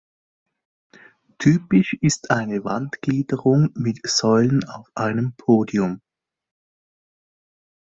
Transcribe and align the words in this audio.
Typisch 1.37 1.93
ist 2.01 2.31
eine 2.31 2.63
Wandgliederung 2.65 3.69
mit 3.75 3.99
Säulen 4.07 4.67
auf 4.67 4.89
einem 4.95 5.33
Podium. 5.37 6.01